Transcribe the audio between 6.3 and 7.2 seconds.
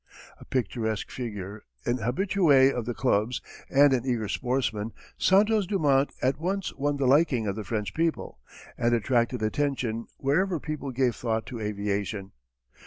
once won the